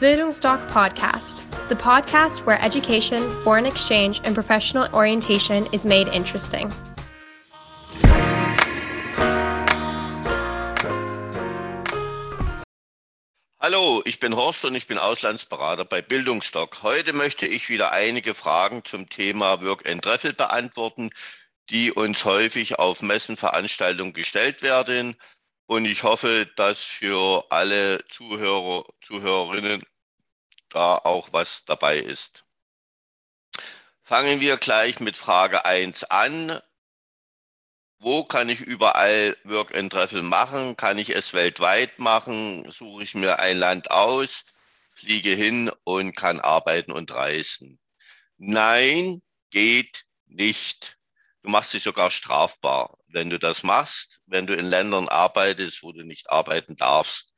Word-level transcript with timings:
Bildungsdoc 0.00 0.64
Podcast, 0.70 1.42
the 1.68 1.74
podcast 1.74 2.46
where 2.46 2.62
education, 2.62 3.18
foreign 3.42 3.66
exchange, 3.66 4.20
and 4.22 4.32
professional 4.32 4.88
orientation 4.94 5.66
is 5.72 5.84
made 5.84 6.06
interesting. 6.14 6.72
Hallo, 13.60 14.02
ich 14.04 14.20
bin 14.20 14.36
Horst 14.36 14.64
und 14.64 14.76
ich 14.76 14.86
bin 14.86 14.98
Auslandsberater 14.98 15.84
bei 15.84 16.00
Bildungsdoc. 16.00 16.84
Heute 16.84 17.12
möchte 17.12 17.48
ich 17.48 17.68
wieder 17.68 17.90
einige 17.90 18.34
Fragen 18.34 18.84
zum 18.84 19.08
Thema 19.08 19.60
Work 19.64 19.84
and 19.84 20.02
Travel 20.02 20.32
beantworten, 20.32 21.10
die 21.70 21.90
uns 21.90 22.24
häufig 22.24 22.78
auf 22.78 23.02
Messenveranstaltungen 23.02 24.12
gestellt 24.12 24.62
werden. 24.62 25.16
Und 25.70 25.84
ich 25.84 26.02
hoffe, 26.02 26.48
dass 26.56 26.82
für 26.82 27.44
alle 27.50 28.02
Zuhörer, 28.08 28.84
Zuhörerinnen 29.02 29.84
da 30.70 30.96
auch 30.96 31.32
was 31.32 31.64
dabei 31.64 31.98
ist. 31.98 32.44
Fangen 34.02 34.40
wir 34.40 34.56
gleich 34.56 35.00
mit 35.00 35.16
Frage 35.16 35.64
1 35.64 36.04
an. 36.04 36.58
Wo 37.98 38.24
kann 38.24 38.48
ich 38.48 38.60
überall 38.60 39.36
Work 39.44 39.74
and 39.74 39.92
Travel 39.92 40.22
machen? 40.22 40.76
Kann 40.76 40.98
ich 40.98 41.10
es 41.10 41.34
weltweit 41.34 41.98
machen? 41.98 42.70
Suche 42.70 43.02
ich 43.02 43.14
mir 43.14 43.38
ein 43.38 43.58
Land 43.58 43.90
aus, 43.90 44.44
fliege 44.94 45.34
hin 45.34 45.70
und 45.84 46.14
kann 46.14 46.40
arbeiten 46.40 46.92
und 46.92 47.12
reisen? 47.12 47.78
Nein, 48.36 49.20
geht 49.50 50.06
nicht. 50.26 50.96
Du 51.42 51.50
machst 51.50 51.72
dich 51.74 51.82
sogar 51.82 52.10
strafbar, 52.10 52.96
wenn 53.08 53.30
du 53.30 53.38
das 53.38 53.62
machst, 53.62 54.20
wenn 54.26 54.46
du 54.46 54.54
in 54.54 54.66
Ländern 54.66 55.08
arbeitest, 55.08 55.82
wo 55.82 55.92
du 55.92 56.04
nicht 56.04 56.30
arbeiten 56.30 56.76
darfst. 56.76 57.34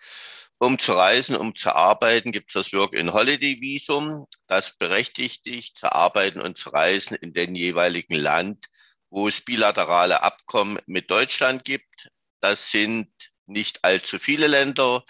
Um 0.62 0.78
zu 0.78 0.92
reisen, 0.92 1.37
um 1.37 1.56
zu 1.56 1.74
arbeiten, 1.74 2.32
gibt 2.32 2.50
es 2.50 2.52
das 2.52 2.73
Work-in-Holiday-Visum. 2.74 4.27
Das 4.46 4.77
berechtigt 4.77 5.46
dich 5.46 5.74
zu 5.74 5.91
arbeiten 5.91 6.38
und 6.42 6.59
zu 6.59 6.69
reisen 6.69 7.14
in 7.14 7.33
den 7.33 7.55
jeweiligen 7.55 8.16
Land, 8.16 8.66
wo 9.08 9.27
es 9.27 9.41
bilaterale 9.41 10.22
Abkommen 10.22 10.78
mit 10.84 11.11
Deutschland 11.11 11.64
gibt. 11.64 12.11
Das 12.42 12.70
sind 12.70 13.11
nicht 13.47 13.84
allzu 13.84 14.19
viele 14.19 14.48
Länder. 14.48 15.03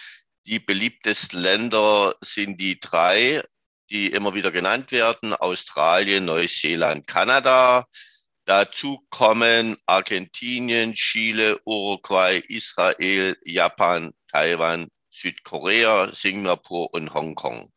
Die 0.46 0.60
beliebtesten 0.60 1.40
Länder 1.40 2.14
sind 2.20 2.60
die 2.60 2.78
drei, 2.78 3.42
die 3.90 4.06
immer 4.06 4.34
wieder 4.34 4.52
genannt 4.52 4.92
werden. 4.92 5.34
Australien, 5.34 6.26
Neuseeland, 6.26 7.08
Kanada. 7.08 7.88
Dazu 8.44 9.04
kommen 9.10 9.76
Argentinien, 9.86 10.94
Chile, 10.94 11.60
Uruguay, 11.64 12.40
Israel, 12.46 13.36
Japan, 13.44 14.12
Taiwan, 14.28 14.86
Südkorea, 15.20 16.12
Singapur 16.14 16.92
und 16.94 17.14
Hongkong. 17.14 17.70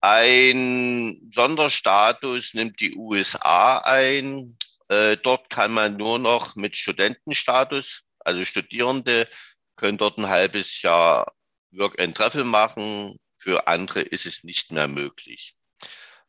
Ein 0.00 1.30
Sonderstatus 1.34 2.54
nimmt 2.54 2.80
die 2.80 2.94
USA 2.96 3.78
ein. 3.78 4.56
Äh, 4.88 5.16
dort 5.18 5.50
kann 5.50 5.72
man 5.72 5.96
nur 5.96 6.18
noch 6.18 6.56
mit 6.56 6.76
Studentenstatus, 6.76 8.02
also 8.18 8.44
Studierende 8.44 9.28
können 9.76 9.98
dort 9.98 10.18
ein 10.18 10.28
halbes 10.28 10.82
Jahr 10.82 11.32
Work 11.72 12.00
and 12.00 12.16
Travel 12.16 12.44
machen. 12.44 13.18
Für 13.38 13.66
andere 13.66 14.00
ist 14.00 14.26
es 14.26 14.44
nicht 14.44 14.72
mehr 14.72 14.88
möglich. 14.88 15.54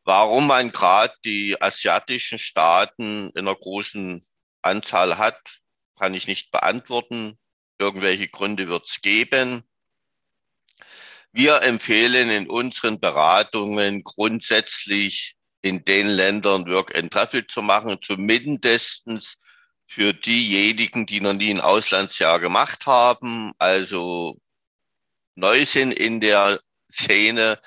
Warum 0.04 0.48
man 0.48 0.72
gerade 0.72 1.14
die 1.26 1.62
asiatischen 1.62 2.40
Staaten 2.40 3.30
in 3.32 3.48
einer 3.48 3.56
großen 3.56 4.26
Anzahl 4.62 5.18
hat, 5.18 5.40
kann 6.00 6.14
ich 6.14 6.28
nicht 6.28 6.52
beantworten. 6.52 7.38
Irgendwelche 7.78 8.28
Gründe 8.28 8.68
wird 8.68 8.88
es 8.88 9.02
geben. 9.02 9.64
Wir 11.34 11.62
empfehlen 11.62 12.30
in 12.30 12.50
unseren 12.50 13.00
Beratungen 13.00 14.04
grundsätzlich 14.04 15.36
in 15.62 15.86
den 15.86 16.08
Ländern 16.08 16.66
Work 16.68 16.96
and 16.96 17.12
Travel 17.12 17.48
zu 17.48 17.62
machen, 17.62 17.98
zumindest 18.02 19.08
für 19.88 20.14
diejenigen, 20.14 21.06
die 21.06 21.22
noch 21.22 21.34
nie 21.34 21.52
ein 21.52 21.62
Auslandsjahr 21.62 22.40
gemacht 22.40 22.86
haben, 22.86 23.54
also 23.60 24.40
neu 25.36 25.66
sind 25.66 25.94
in 25.94 26.20
der 26.20 26.60
Szene, 26.92 27.60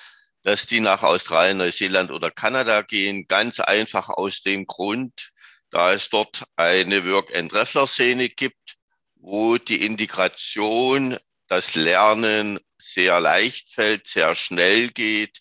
dass 0.43 0.66
die 0.66 0.81
nach 0.81 1.03
Australien, 1.03 1.56
Neuseeland 1.56 2.10
oder 2.10 2.31
Kanada 2.31 2.83
gehen. 2.83 3.27
Ganz 3.27 3.60
einfach 3.60 4.10
aus 4.10 4.43
dem 4.43 4.66
Grund, 4.66 5.31
da 5.71 5.93
es 5.93 6.10
dort 6.10 6.44
eine 6.56 7.05
Work-and-Traveler-Szene 7.06 8.28
gibt, 8.28 8.77
wo 9.16 9.56
die 9.56 9.84
Integration, 9.84 11.16
das 11.56 11.75
Lernen 11.75 12.59
sehr 12.78 13.20
leicht 13.20 13.70
fällt, 13.70 14.06
sehr 14.06 14.34
schnell 14.34 14.91
geht. 14.91 15.38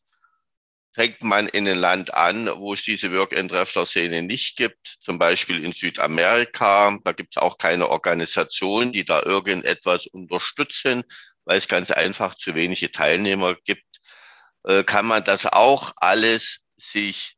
Fängt 0.93 1.23
man 1.23 1.47
in 1.47 1.67
ein 1.67 1.79
Land 1.79 2.13
an, 2.13 2.47
wo 2.57 2.73
es 2.73 2.83
diese 2.83 3.11
Work-and-Traveler-Szene 3.11 4.21
nicht 4.21 4.57
gibt, 4.57 4.95
zum 4.99 5.17
Beispiel 5.17 5.63
in 5.63 5.73
Südamerika, 5.73 6.97
da 7.03 7.13
gibt 7.13 7.35
es 7.35 7.41
auch 7.41 7.57
keine 7.57 7.89
Organisation, 7.89 8.91
die 8.91 9.03
da 9.03 9.23
irgendetwas 9.23 10.05
unterstützen, 10.07 11.03
weil 11.45 11.57
es 11.57 11.67
ganz 11.67 11.89
einfach 11.89 12.35
zu 12.35 12.53
wenige 12.53 12.91
Teilnehmer 12.91 13.55
gibt 13.65 13.93
äh, 14.65 14.83
kann 14.83 15.05
man 15.05 15.23
das 15.23 15.45
auch 15.45 15.93
alles 15.97 16.61
sich 16.77 17.35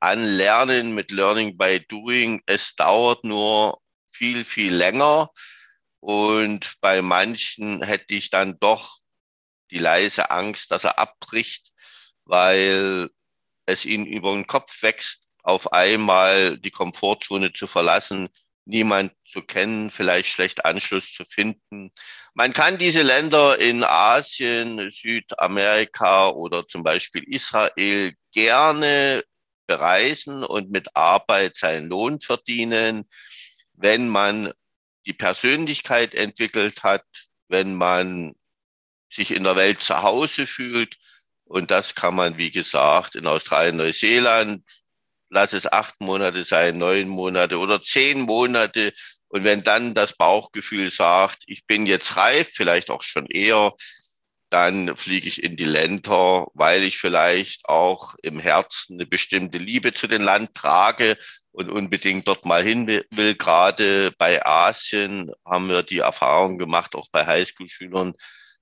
anlernen 0.00 0.94
mit 0.94 1.10
Learning 1.10 1.56
by 1.56 1.80
Doing. 1.88 2.42
Es 2.46 2.74
dauert 2.76 3.24
nur 3.24 3.80
viel, 4.10 4.44
viel 4.44 4.74
länger. 4.74 5.30
Und 6.06 6.74
bei 6.80 7.02
manchen 7.02 7.82
hätte 7.82 8.14
ich 8.14 8.30
dann 8.30 8.60
doch 8.60 8.98
die 9.72 9.80
leise 9.80 10.30
Angst, 10.30 10.70
dass 10.70 10.84
er 10.84 11.00
abbricht, 11.00 11.72
weil 12.24 13.10
es 13.66 13.84
ihnen 13.84 14.06
über 14.06 14.30
den 14.30 14.46
Kopf 14.46 14.84
wächst, 14.84 15.28
auf 15.42 15.72
einmal 15.72 16.58
die 16.58 16.70
Komfortzone 16.70 17.52
zu 17.52 17.66
verlassen, 17.66 18.28
niemand 18.66 19.14
zu 19.26 19.42
kennen, 19.42 19.90
vielleicht 19.90 20.28
schlecht 20.28 20.64
Anschluss 20.64 21.12
zu 21.12 21.24
finden. 21.24 21.90
Man 22.34 22.52
kann 22.52 22.78
diese 22.78 23.02
Länder 23.02 23.58
in 23.58 23.82
Asien, 23.82 24.88
Südamerika 24.92 26.28
oder 26.28 26.68
zum 26.68 26.84
Beispiel 26.84 27.24
Israel 27.24 28.14
gerne 28.30 29.24
bereisen 29.66 30.44
und 30.44 30.70
mit 30.70 30.94
Arbeit 30.94 31.56
seinen 31.56 31.88
Lohn 31.88 32.20
verdienen, 32.20 33.08
wenn 33.72 34.08
man 34.08 34.52
die 35.06 35.12
Persönlichkeit 35.12 36.14
entwickelt 36.14 36.82
hat, 36.82 37.04
wenn 37.48 37.74
man 37.74 38.34
sich 39.08 39.30
in 39.30 39.44
der 39.44 39.56
Welt 39.56 39.82
zu 39.82 40.02
Hause 40.02 40.46
fühlt. 40.46 40.96
Und 41.44 41.70
das 41.70 41.94
kann 41.94 42.14
man, 42.14 42.38
wie 42.38 42.50
gesagt, 42.50 43.14
in 43.14 43.26
Australien, 43.26 43.76
Neuseeland, 43.76 44.64
lass 45.30 45.52
es 45.52 45.70
acht 45.70 46.00
Monate 46.00 46.44
sein, 46.44 46.78
neun 46.78 47.08
Monate 47.08 47.58
oder 47.58 47.80
zehn 47.80 48.22
Monate. 48.22 48.92
Und 49.28 49.44
wenn 49.44 49.62
dann 49.62 49.94
das 49.94 50.16
Bauchgefühl 50.16 50.90
sagt, 50.90 51.44
ich 51.46 51.66
bin 51.66 51.86
jetzt 51.86 52.16
reif, 52.16 52.50
vielleicht 52.52 52.90
auch 52.90 53.02
schon 53.02 53.26
eher, 53.26 53.72
dann 54.50 54.96
fliege 54.96 55.26
ich 55.26 55.42
in 55.42 55.56
die 55.56 55.64
Länder, 55.64 56.46
weil 56.54 56.84
ich 56.84 56.98
vielleicht 56.98 57.68
auch 57.68 58.14
im 58.22 58.38
Herzen 58.38 58.94
eine 58.94 59.06
bestimmte 59.06 59.58
Liebe 59.58 59.92
zu 59.92 60.06
dem 60.06 60.22
Land 60.22 60.54
trage 60.54 61.16
und 61.56 61.70
unbedingt 61.70 62.28
dort 62.28 62.44
mal 62.44 62.62
hin 62.62 62.86
will. 62.86 63.34
Gerade 63.34 64.12
bei 64.18 64.44
Asien 64.44 65.32
haben 65.44 65.70
wir 65.70 65.82
die 65.82 66.00
Erfahrung 66.00 66.58
gemacht, 66.58 66.94
auch 66.94 67.08
bei 67.10 67.26
Highschool-Schülern, 67.26 68.12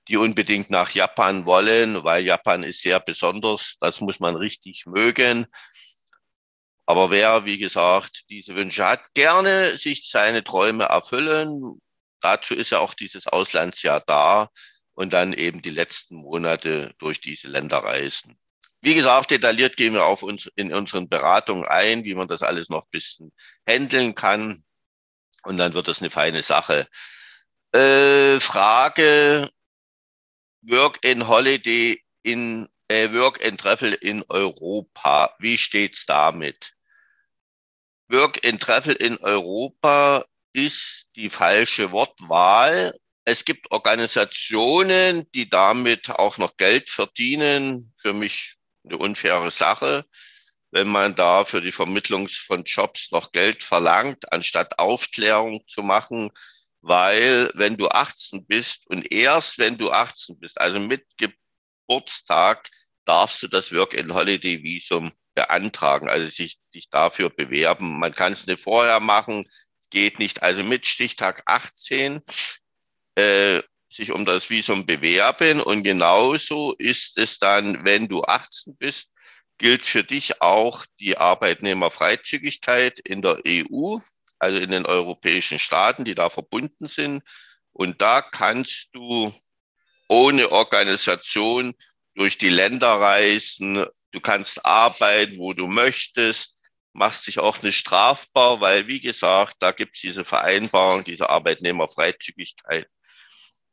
die 0.07 0.17
unbedingt 0.17 0.71
nach 0.71 0.91
Japan 0.91 1.45
wollen, 1.45 2.05
weil 2.05 2.25
Japan 2.25 2.63
ist 2.63 2.83
sehr 2.83 3.01
besonders. 3.01 3.75
Das 3.81 4.01
muss 4.01 4.21
man 4.21 4.37
richtig 4.37 4.87
mögen. 4.87 5.47
Aber 6.87 7.11
wer, 7.11 7.45
wie 7.45 7.59
gesagt, 7.59 8.27
diese 8.29 8.55
Wünsche 8.55 8.87
hat, 8.87 9.01
gerne 9.15 9.77
sich 9.77 10.09
seine 10.09 10.45
Träume 10.45 10.85
erfüllen. 10.85 11.81
Dazu 12.21 12.55
ist 12.55 12.71
ja 12.71 12.79
auch 12.79 12.95
dieses 12.95 13.27
Auslandsjahr 13.27 14.05
da 14.07 14.51
und 14.93 15.13
dann 15.13 15.33
eben 15.33 15.63
die 15.63 15.71
letzten 15.71 16.15
Monate 16.15 16.95
durch 16.99 17.21
diese 17.21 17.49
Länder 17.49 17.79
reisen. 17.79 18.39
Wie 18.85 18.95
gesagt, 18.95 19.31
detailliert 19.31 19.79
gehen 19.79 19.95
wir 19.95 20.05
auf 20.05 20.23
uns 20.23 20.47
in 20.57 20.75
unseren 20.75 21.09
Beratungen 21.09 21.65
ein, 21.65 22.05
wie 22.05 22.15
man 22.15 22.29
das 22.29 22.43
alles 22.43 22.69
noch 22.69 22.85
ein 22.85 22.91
bisschen 22.91 23.33
handeln 23.67 24.15
kann. 24.15 24.63
Und 25.45 25.57
dann 25.57 25.73
wird 25.73 25.89
das 25.89 26.01
eine 26.01 26.11
feine 26.11 26.43
Sache. 26.43 26.87
Äh, 27.73 28.39
Frage 28.41 29.49
Work 30.61 31.03
in 31.03 31.27
Holiday 31.27 31.99
in 32.25 32.69
äh, 32.89 33.11
Work 33.15 33.43
and 33.43 33.59
Travel 33.59 33.95
in 33.95 34.23
Europa. 34.29 35.35
Wie 35.39 35.57
steht's 35.57 36.05
damit? 36.05 36.75
Work 38.09 38.45
and 38.45 38.61
Travel 38.61 38.97
in 38.97 39.17
Europa 39.17 40.27
ist 40.53 41.07
die 41.17 41.31
falsche 41.31 41.91
Wortwahl. 41.91 42.95
Es 43.25 43.47
gibt 43.47 43.71
Organisationen, 43.71 45.27
die 45.33 45.49
damit 45.49 46.11
auch 46.11 46.37
noch 46.37 46.59
Geld 46.59 46.91
verdienen. 46.91 47.95
Für 48.03 48.13
mich 48.13 48.59
eine 48.85 48.99
unfaire 48.99 49.51
Sache, 49.51 50.05
wenn 50.71 50.89
man 50.89 51.15
da 51.15 51.45
für 51.45 51.61
die 51.61 51.73
Vermittlung 51.73 52.29
von 52.29 52.65
Jobs 52.65 53.11
noch 53.13 53.33
Geld 53.33 53.63
verlangt, 53.63 54.33
anstatt 54.33 54.79
Aufklärung 54.79 55.67
zu 55.67 55.83
machen. 55.83 56.31
Weil 56.81 57.51
wenn 57.55 57.77
du 57.77 57.89
18 57.89 58.45
bist 58.47 58.87
und 58.89 59.11
erst 59.11 59.59
wenn 59.59 59.79
du 59.79 59.91
18 59.91 60.39
bist, 60.39 60.61
also 60.61 60.81
mit 60.81 61.07
Geburtstag, 61.17 62.69
darfst 63.05 63.43
du 63.43 63.49
das 63.49 63.73
Work-and-Holiday-Visum 63.73 65.13
beantragen, 65.35 66.09
also 66.09 66.27
sich, 66.27 66.59
sich 66.73 66.91
dafür 66.91 67.31
bewerben. 67.31 67.99
Man 67.99 68.13
kann 68.13 68.33
es 68.33 68.47
nicht 68.47 68.63
vorher 68.63 69.01
machen, 69.01 69.49
es 69.79 69.89
geht 69.91 70.19
nicht. 70.19 70.43
Also 70.43 70.65
mit 70.65 70.87
Stichtag 70.87 71.43
18 71.47 72.23
äh, 73.17 73.63
sich 73.95 74.11
um 74.11 74.25
das 74.25 74.51
Visum 74.51 74.87
bewerben 74.87 75.61
und 75.61 75.83
genauso 75.83 76.75
ist 76.79 77.19
es 77.19 77.39
dann, 77.39 77.85
wenn 77.85 78.09
du 78.09 78.23
18 78.23 78.77
bist, 78.77 79.11
gilt 79.59 79.85
für 79.85 80.03
dich 80.03 80.43
auch 80.43 80.85
die 80.99 81.17
Arbeitnehmerfreizügigkeit 81.17 82.99
in 82.99 83.23
der 83.23 83.41
EU, 83.47 83.99
also 84.39 84.59
in 84.59 84.71
den 84.71 84.85
europäischen 84.85 85.59
Staaten, 85.59 86.05
die 86.05 86.15
da 86.15 86.29
verbunden 86.29 86.89
sind. 86.89 87.23
Und 87.73 88.03
da 88.03 88.21
kannst 88.21 88.89
du 88.93 89.33
ohne 90.09 90.51
Organisation 90.51 91.75
durch 92.15 92.37
die 92.37 92.49
Länder 92.49 93.01
reisen. 93.01 93.87
Du 94.11 94.21
kannst 94.21 94.65
arbeiten, 94.65 95.39
wo 95.39 95.53
du 95.53 95.67
möchtest, 95.67 96.61
machst 96.93 97.27
dich 97.27 97.39
auch 97.39 97.63
nicht 97.63 97.79
strafbar, 97.79 98.61
weil, 98.61 98.87
wie 98.87 99.01
gesagt, 99.01 99.57
da 99.61 99.73
gibt 99.73 99.97
es 99.97 100.03
diese 100.03 100.25
Vereinbarung, 100.25 101.05
diese 101.05 101.31
Arbeitnehmerfreizügigkeit. 101.31 102.89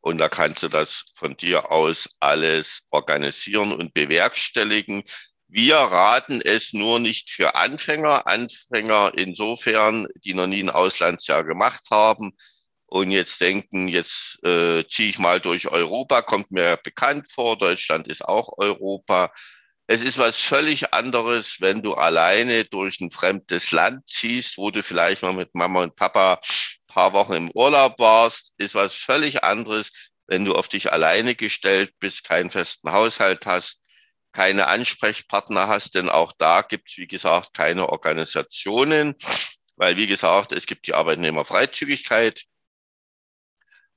Und 0.01 0.17
da 0.17 0.29
kannst 0.29 0.63
du 0.63 0.67
das 0.67 1.05
von 1.15 1.37
dir 1.37 1.71
aus 1.71 2.09
alles 2.19 2.83
organisieren 2.89 3.71
und 3.71 3.93
bewerkstelligen. 3.93 5.03
Wir 5.47 5.75
raten 5.75 6.41
es 6.41 6.73
nur 6.73 6.99
nicht 6.99 7.29
für 7.29 7.55
Anfänger. 7.55 8.27
Anfänger 8.27 9.13
insofern, 9.15 10.07
die 10.23 10.33
noch 10.33 10.47
nie 10.47 10.63
ein 10.63 10.69
Auslandsjahr 10.69 11.43
gemacht 11.43 11.85
haben, 11.91 12.33
und 12.91 13.09
jetzt 13.09 13.39
denken, 13.39 13.87
jetzt 13.87 14.43
äh, 14.43 14.85
ziehe 14.85 15.09
ich 15.09 15.17
mal 15.17 15.39
durch 15.39 15.69
Europa, 15.69 16.21
kommt 16.21 16.51
mir 16.51 16.77
bekannt 16.83 17.31
vor, 17.31 17.57
Deutschland 17.57 18.09
ist 18.09 18.21
auch 18.21 18.57
Europa. 18.57 19.31
Es 19.87 20.01
ist 20.01 20.17
was 20.17 20.37
völlig 20.37 20.93
anderes, 20.93 21.61
wenn 21.61 21.81
du 21.83 21.93
alleine 21.93 22.65
durch 22.65 22.99
ein 22.99 23.09
fremdes 23.09 23.71
Land 23.71 24.09
ziehst, 24.09 24.57
wo 24.57 24.71
du 24.71 24.83
vielleicht 24.83 25.21
mal 25.21 25.31
mit 25.31 25.55
Mama 25.55 25.83
und 25.83 25.95
Papa 25.95 26.41
paar 26.91 27.13
Wochen 27.13 27.33
im 27.33 27.51
Urlaub 27.51 27.99
warst, 27.99 28.53
ist 28.57 28.75
was 28.75 28.95
völlig 28.95 29.43
anderes, 29.43 29.91
wenn 30.27 30.45
du 30.45 30.55
auf 30.55 30.67
dich 30.67 30.91
alleine 30.91 31.35
gestellt 31.35 31.93
bist, 31.99 32.23
keinen 32.23 32.49
festen 32.49 32.91
Haushalt 32.91 33.45
hast, 33.45 33.83
keine 34.31 34.67
Ansprechpartner 34.67 35.67
hast, 35.67 35.95
denn 35.95 36.09
auch 36.09 36.31
da 36.37 36.61
gibt 36.61 36.89
es, 36.89 36.97
wie 36.97 37.07
gesagt, 37.07 37.53
keine 37.53 37.89
Organisationen, 37.89 39.15
weil, 39.75 39.97
wie 39.97 40.07
gesagt, 40.07 40.51
es 40.51 40.65
gibt 40.65 40.87
die 40.87 40.93
Arbeitnehmerfreizügigkeit, 40.93 42.45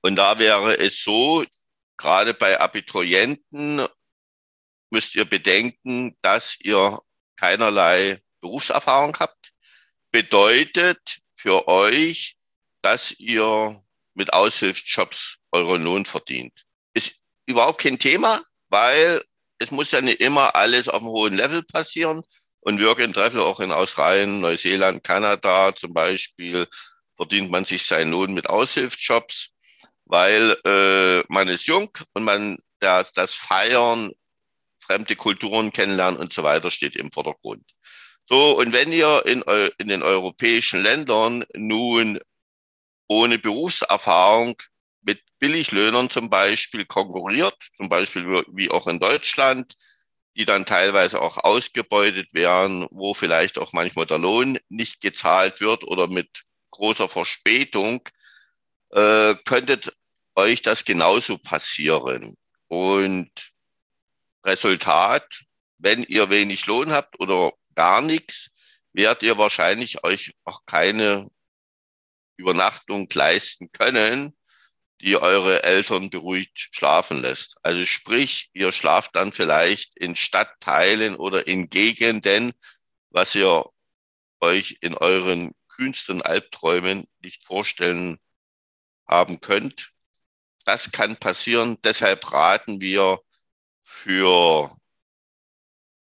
und 0.04 0.16
da 0.16 0.38
wäre 0.38 0.78
es 0.78 1.02
so, 1.02 1.46
gerade 1.96 2.34
bei 2.34 2.60
Abiturienten 2.60 3.88
müsst 4.90 5.14
ihr 5.14 5.24
bedenken, 5.24 6.14
dass 6.20 6.58
ihr 6.60 7.00
keinerlei 7.36 8.20
Berufserfahrung 8.42 9.16
habt. 9.18 9.54
Bedeutet 10.10 11.20
für 11.34 11.68
euch, 11.68 12.33
dass 12.84 13.12
ihr 13.18 13.82
mit 14.14 14.32
Aushilfsjobs 14.32 15.38
euren 15.52 15.82
Lohn 15.82 16.04
verdient. 16.04 16.52
Ist 16.92 17.14
überhaupt 17.46 17.80
kein 17.80 17.98
Thema, 17.98 18.42
weil 18.68 19.22
es 19.58 19.70
muss 19.70 19.90
ja 19.90 20.00
nicht 20.00 20.20
immer 20.20 20.54
alles 20.54 20.88
auf 20.88 21.00
einem 21.00 21.10
hohen 21.10 21.34
Level 21.34 21.62
passieren. 21.62 22.22
Und 22.60 22.82
Work 22.82 23.00
and 23.00 23.16
auch 23.18 23.60
in 23.60 23.72
Australien, 23.72 24.40
Neuseeland, 24.40 25.02
Kanada 25.02 25.74
zum 25.74 25.92
Beispiel 25.94 26.68
verdient 27.16 27.50
man 27.50 27.64
sich 27.64 27.86
seinen 27.86 28.10
Lohn 28.10 28.34
mit 28.34 28.48
Aushilfsjobs 28.48 29.54
weil 30.06 30.56
äh, 30.64 31.24
man 31.28 31.48
ist 31.48 31.66
jung 31.66 31.90
und 32.12 32.24
man 32.24 32.58
das, 32.80 33.12
das 33.12 33.34
Feiern, 33.34 34.12
fremde 34.78 35.16
Kulturen 35.16 35.72
kennenlernen 35.72 36.20
und 36.20 36.32
so 36.32 36.42
weiter 36.42 36.70
steht 36.70 36.96
im 36.96 37.10
Vordergrund. 37.10 37.64
So, 38.26 38.58
und 38.58 38.72
wenn 38.72 38.92
ihr 38.92 39.24
in, 39.26 39.42
in 39.78 39.88
den 39.88 40.02
europäischen 40.02 40.82
Ländern 40.82 41.44
nun 41.54 42.20
ohne 43.06 43.38
Berufserfahrung 43.38 44.56
mit 45.02 45.20
Billiglöhnern 45.38 46.10
zum 46.10 46.30
Beispiel 46.30 46.84
konkurriert, 46.86 47.56
zum 47.76 47.88
Beispiel 47.88 48.44
wie 48.52 48.70
auch 48.70 48.86
in 48.86 48.98
Deutschland, 48.98 49.74
die 50.36 50.44
dann 50.44 50.66
teilweise 50.66 51.20
auch 51.20 51.38
ausgebeutet 51.38 52.34
werden, 52.34 52.86
wo 52.90 53.14
vielleicht 53.14 53.58
auch 53.58 53.72
manchmal 53.72 54.06
der 54.06 54.18
Lohn 54.18 54.58
nicht 54.68 55.00
gezahlt 55.00 55.60
wird 55.60 55.84
oder 55.84 56.08
mit 56.08 56.44
großer 56.70 57.08
Verspätung, 57.08 58.08
äh, 58.90 59.34
könnte 59.44 59.80
euch 60.34 60.62
das 60.62 60.84
genauso 60.84 61.38
passieren. 61.38 62.36
Und 62.66 63.30
Resultat, 64.44 65.42
wenn 65.78 66.02
ihr 66.02 66.30
wenig 66.30 66.66
Lohn 66.66 66.90
habt 66.90 67.20
oder 67.20 67.52
gar 67.74 68.00
nichts, 68.00 68.50
werdet 68.92 69.22
ihr 69.22 69.38
wahrscheinlich 69.38 70.02
euch 70.04 70.34
auch 70.44 70.66
keine 70.66 71.30
Übernachtung 72.36 73.08
leisten 73.12 73.70
können, 73.72 74.36
die 75.00 75.16
eure 75.16 75.62
Eltern 75.62 76.10
beruhigt 76.10 76.68
schlafen 76.72 77.20
lässt. 77.20 77.56
Also 77.62 77.84
sprich, 77.84 78.50
ihr 78.52 78.72
schlaft 78.72 79.16
dann 79.16 79.32
vielleicht 79.32 79.96
in 79.96 80.16
Stadtteilen 80.16 81.16
oder 81.16 81.46
in 81.46 81.66
Gegenden, 81.66 82.52
was 83.10 83.34
ihr 83.34 83.64
euch 84.40 84.78
in 84.80 84.94
euren 84.94 85.52
kühnsten 85.68 86.22
Albträumen 86.22 87.06
nicht 87.20 87.44
vorstellen 87.44 88.18
haben 89.06 89.40
könnt. 89.40 89.92
Das 90.64 90.92
kann 90.92 91.16
passieren. 91.16 91.78
Deshalb 91.82 92.32
raten 92.32 92.80
wir 92.80 93.20
für 93.82 94.74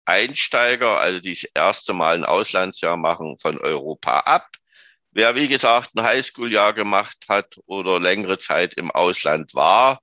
Einsteiger, 0.06 1.00
also 1.00 1.20
die 1.20 1.36
das 1.36 1.44
erste 1.54 1.94
Mal 1.94 2.16
ein 2.16 2.26
Auslandsjahr 2.26 2.98
machen, 2.98 3.38
von 3.38 3.60
Europa 3.60 4.22
ab. 4.22 4.48
Wer, 5.20 5.36
wie 5.36 5.50
gesagt, 5.50 5.98
ein 5.98 6.04
Highschool-Jahr 6.06 6.72
gemacht 6.72 7.18
hat 7.28 7.60
oder 7.66 8.00
längere 8.00 8.38
Zeit 8.38 8.76
im 8.76 8.90
Ausland 8.90 9.54
war, 9.54 10.00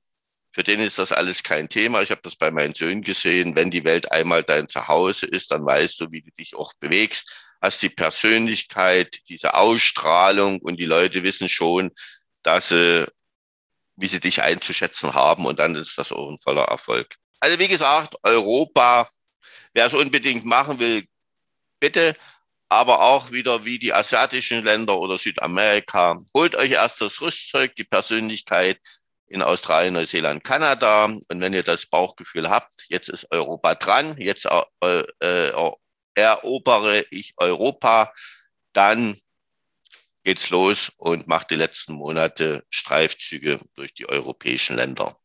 für 0.53 0.63
den 0.63 0.79
ist 0.79 0.99
das 0.99 1.11
alles 1.11 1.43
kein 1.43 1.71
Thema. 1.71 2.03
Ich 2.03 2.11
habe 2.11 2.21
das 2.21 2.37
bei 2.37 2.51
meinen 2.51 2.75
Söhnen 2.75 3.01
gesehen. 3.01 3.57
Wenn 3.57 3.71
die 3.71 3.85
Welt 3.85 4.13
einmal 4.13 4.43
dein 4.43 4.69
Zuhause 4.69 5.25
ist, 5.25 5.53
dann 5.53 5.65
weißt 5.65 5.99
du, 6.03 6.13
wie 6.13 6.21
du 6.21 6.31
dich 6.33 6.55
auch 6.55 6.75
bewegst, 6.81 7.33
hast 7.63 7.81
die 7.81 7.89
Persönlichkeit, 7.89 9.21
diese 9.31 9.55
Ausstrahlung 9.55 10.61
und 10.61 10.77
die 10.77 10.85
Leute 10.85 11.23
wissen 11.23 11.49
schon, 11.49 11.93
dass 12.43 12.69
sie, 12.69 13.11
wie 13.97 14.09
sie 14.09 14.21
dich 14.21 14.43
einzuschätzen 14.43 15.15
haben 15.15 15.47
und 15.47 15.59
dann 15.59 15.77
ist 15.77 15.97
das 15.97 16.13
auch 16.13 16.29
ein 16.29 16.39
voller 16.41 16.65
Erfolg. 16.65 17.17
Also 17.41 17.59
wie 17.59 17.69
gesagt, 17.69 18.17
Europa, 18.23 19.09
wer 19.73 19.87
es 19.87 19.95
unbedingt 19.95 20.45
machen 20.45 20.79
will, 20.79 21.07
bitte, 21.81 22.15
aber 22.69 23.01
auch 23.01 23.31
wieder 23.31 23.65
wie 23.65 23.79
die 23.79 23.93
asiatischen 23.93 24.65
Länder 24.65 24.99
oder 24.99 25.19
Südamerika, 25.19 26.19
holt 26.35 26.57
euch 26.57 26.73
erst 26.73 27.01
das 27.01 27.21
Rüstzeug, 27.21 27.75
die 27.77 27.85
Persönlichkeit 27.85 28.81
in 29.29 29.43
Australien, 29.43 29.95
Neuseeland, 29.95 30.45
Kanada 30.45 31.05
und 31.07 31.25
wenn 31.29 31.53
ihr 31.53 31.63
das 31.63 31.87
Bauchgefühl 31.87 32.49
habt, 32.49 32.87
jetzt 32.89 33.09
ist 33.09 33.31
Europa 33.31 33.75
dran, 33.75 34.17
jetzt 34.19 34.47
äh, 34.81 35.05
äh, 35.21 35.73
erobere 36.15 37.05
ich 37.11 37.35
Europa, 37.37 38.13
dann 38.73 39.21
geht's 40.25 40.51
los 40.51 40.93
und 40.97 41.29
macht 41.29 41.51
die 41.51 41.57
letzten 41.57 41.95
Monate 41.95 42.65
Streifzüge 42.71 43.61
durch 43.75 43.95
die 43.95 44.09
europäischen 44.09 44.77
Länder. 44.77 45.17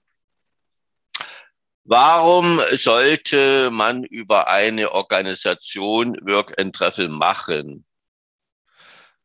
Warum 1.84 2.62
sollte 2.74 3.72
man 3.72 4.04
über 4.04 4.48
eine 4.48 4.92
Organisation 4.92 6.16
Work 6.22 6.60
and 6.60 6.76
Travel 6.76 7.10
machen? 7.10 7.84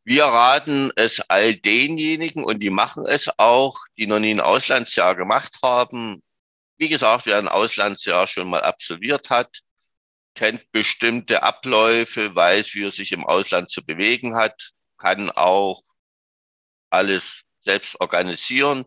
Wir 0.03 0.25
raten 0.25 0.91
es 0.95 1.19
all 1.29 1.53
denjenigen, 1.53 2.43
und 2.43 2.59
die 2.59 2.69
machen 2.69 3.05
es 3.05 3.29
auch, 3.37 3.77
die 3.97 4.07
noch 4.07 4.19
nie 4.19 4.31
ein 4.31 4.39
Auslandsjahr 4.39 5.15
gemacht 5.15 5.57
haben. 5.61 6.23
Wie 6.77 6.89
gesagt, 6.89 7.25
wer 7.25 7.37
ein 7.37 7.47
Auslandsjahr 7.47 8.25
schon 8.25 8.49
mal 8.49 8.61
absolviert 8.61 9.29
hat, 9.29 9.59
kennt 10.33 10.71
bestimmte 10.71 11.43
Abläufe, 11.43 12.33
weiß, 12.33 12.73
wie 12.73 12.85
er 12.85 12.91
sich 12.91 13.11
im 13.11 13.25
Ausland 13.25 13.69
zu 13.69 13.85
bewegen 13.85 14.35
hat, 14.35 14.71
kann 14.97 15.29
auch 15.29 15.83
alles 16.89 17.41
selbst 17.61 17.99
organisieren. 17.99 18.85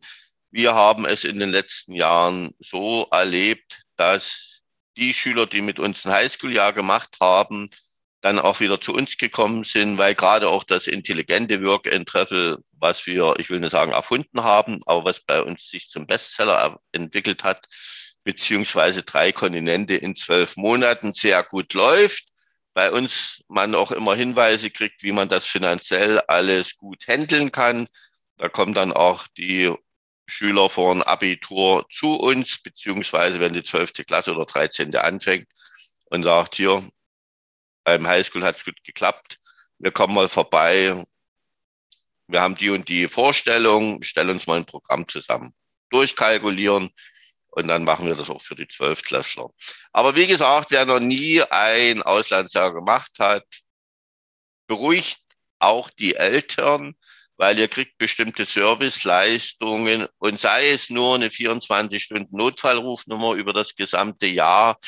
Wir 0.51 0.75
haben 0.75 1.05
es 1.05 1.25
in 1.25 1.39
den 1.39 1.51
letzten 1.51 1.93
Jahren 1.95 2.55
so 2.59 3.07
erlebt, 3.11 3.83
dass 3.97 4.61
die 4.97 5.15
Schüler, 5.15 5.47
die 5.47 5.61
mit 5.61 5.79
uns 5.79 6.05
ein 6.05 6.13
Highschool-Jahr 6.13 6.73
gemacht 6.73 7.17
haben, 7.21 7.71
dann 8.21 8.39
auch 8.39 8.61
wieder 8.61 8.81
zu 8.81 8.93
uns 8.93 9.17
gekommen 9.17 9.65
sind, 9.65 9.97
weil 9.97 10.15
gerade 10.15 10.49
auch 10.49 10.65
das 10.65 10.87
intelligente 10.87 11.65
Work 11.65 11.91
and 11.93 12.09
Travel, 12.09 12.59
was 12.73 13.07
wir, 13.07 13.35
ich 13.39 13.49
will 13.49 13.61
nicht 13.61 13.71
sagen 13.71 13.93
erfunden 13.93 14.43
haben, 14.43 14.81
aber 14.87 15.05
was 15.05 15.21
bei 15.21 15.41
uns 15.41 15.69
sich 15.69 15.89
zum 15.89 16.07
Bestseller 16.07 16.81
entwickelt 16.93 17.45
hat, 17.45 17.67
beziehungsweise 18.25 19.03
drei 19.03 19.33
Kontinente 19.33 19.95
in 19.95 20.17
zwölf 20.17 20.57
Monaten 20.57 21.13
sehr 21.13 21.43
gut 21.43 21.73
läuft 21.73 22.31
bei 22.75 22.91
uns 22.91 23.43
man 23.49 23.75
auch 23.75 23.91
immer 23.91 24.15
Hinweise 24.15 24.71
kriegt, 24.71 25.03
wie 25.03 25.13
man 25.13 25.29
das 25.29 25.47
finanziell 25.47 26.21
alles 26.21 26.77
gut 26.77 27.07
handeln 27.09 27.53
kann. 27.53 27.89
Da 28.37 28.49
kommen 28.49 28.75
dann 28.75 28.93
auch 28.93 29.27
die 29.37 29.75
Schüler 30.31 30.71
vor 30.71 30.95
ein 30.95 31.03
Abitur 31.03 31.87
zu 31.91 32.15
uns, 32.15 32.63
beziehungsweise 32.63 33.41
wenn 33.41 33.53
die 33.53 33.63
12. 33.63 33.93
Klasse 34.07 34.33
oder 34.33 34.47
13. 34.47 34.95
anfängt, 34.97 35.49
und 36.11 36.25
sagt, 36.25 36.57
hier, 36.57 36.83
beim 37.85 38.07
Highschool 38.07 38.43
hat 38.43 38.57
es 38.57 38.65
gut 38.65 38.83
geklappt, 38.85 39.39
wir 39.79 39.93
kommen 39.93 40.15
mal 40.15 40.29
vorbei, 40.29 41.05
wir 42.27 42.41
haben 42.41 42.55
die 42.55 42.71
und 42.71 42.89
die 42.89 43.09
Vorstellung, 43.09 44.03
stellen 44.03 44.31
uns 44.31 44.47
mal 44.47 44.59
ein 44.59 44.67
Programm 44.67 45.09
zusammen, 45.09 45.55
durchkalkulieren 45.89 46.91
und 47.49 47.69
dann 47.69 47.85
machen 47.85 48.07
wir 48.07 48.15
das 48.15 48.31
auch 48.31 48.43
für 48.43 48.55
die 48.55 48.69
Zwölftklässler. 48.69 49.51
Aber 49.93 50.15
wie 50.17 50.27
gesagt, 50.27 50.71
wer 50.71 50.85
noch 50.85 51.01
nie 51.01 51.43
ein 51.43 52.03
Auslandsjahr 52.03 52.73
gemacht 52.73 53.13
hat, 53.19 53.47
beruhigt 54.67 55.21
auch 55.59 55.91
die 55.91 56.15
Eltern, 56.17 56.95
weil 57.41 57.59
ihr 57.59 57.69
kriegt 57.69 57.97
bestimmte 57.97 58.45
Serviceleistungen 58.45 60.07
und 60.19 60.39
sei 60.39 60.73
es 60.73 60.91
nur 60.91 61.15
eine 61.15 61.29
24-Stunden-Notfallrufnummer 61.29 63.33
über 63.33 63.55
das 63.55 63.77
gesamte 63.77 64.27
Jahr 64.27 64.79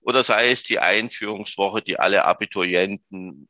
oder 0.00 0.24
sei 0.24 0.50
es 0.50 0.64
die 0.64 0.80
Einführungswoche, 0.80 1.80
die 1.80 2.00
alle 2.00 2.24
Abiturienten 2.24 3.48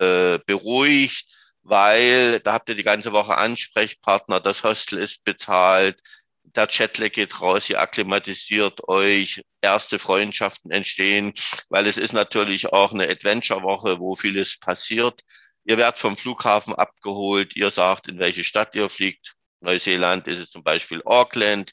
äh, 0.00 0.40
beruhigt, 0.44 1.26
weil 1.62 2.40
da 2.40 2.54
habt 2.54 2.68
ihr 2.70 2.74
die 2.74 2.82
ganze 2.82 3.12
Woche 3.12 3.36
Ansprechpartner, 3.36 4.40
das 4.40 4.64
Hostel 4.64 4.98
ist 4.98 5.22
bezahlt, 5.22 5.96
der 6.42 6.66
Chatler 6.66 7.08
geht 7.08 7.40
raus, 7.40 7.70
ihr 7.70 7.80
akklimatisiert 7.80 8.88
euch, 8.88 9.44
erste 9.60 10.00
Freundschaften 10.00 10.72
entstehen, 10.72 11.34
weil 11.68 11.86
es 11.86 11.98
ist 11.98 12.14
natürlich 12.14 12.72
auch 12.72 12.92
eine 12.92 13.08
Adventure-Woche, 13.08 14.00
wo 14.00 14.16
vieles 14.16 14.58
passiert. 14.58 15.22
Ihr 15.68 15.78
werdet 15.78 15.98
vom 15.98 16.16
Flughafen 16.16 16.74
abgeholt, 16.74 17.56
ihr 17.56 17.70
sagt, 17.70 18.06
in 18.06 18.20
welche 18.20 18.44
Stadt 18.44 18.76
ihr 18.76 18.88
fliegt. 18.88 19.34
Neuseeland 19.60 20.28
ist 20.28 20.38
es 20.38 20.50
zum 20.50 20.62
Beispiel 20.62 21.02
Auckland. 21.04 21.72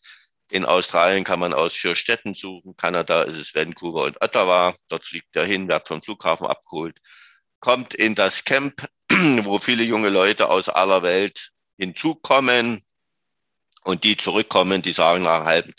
In 0.49 0.65
Australien 0.65 1.23
kann 1.23 1.39
man 1.39 1.53
aus 1.53 1.73
vier 1.73 1.95
Städten 1.95 2.33
suchen. 2.33 2.75
Kanada 2.75 3.21
ist 3.21 3.37
es 3.37 3.53
Vancouver 3.53 4.05
und 4.05 4.19
Ottawa. 4.19 4.75
Dort 4.87 5.05
fliegt 5.05 5.35
er 5.35 5.45
hin, 5.45 5.67
wird 5.67 5.87
vom 5.87 6.01
Flughafen 6.01 6.47
abgeholt, 6.47 6.97
kommt 7.59 7.93
in 7.93 8.15
das 8.15 8.43
Camp, 8.45 8.83
wo 9.43 9.59
viele 9.59 9.83
junge 9.83 10.09
Leute 10.09 10.49
aus 10.49 10.69
aller 10.69 11.03
Welt 11.03 11.51
hinzukommen. 11.77 12.83
Und 13.83 14.03
die 14.03 14.17
zurückkommen, 14.17 14.81
die 14.81 14.91
sagen 14.91 15.21
nach 15.21 15.41
einem 15.41 15.45
halben 15.45 15.73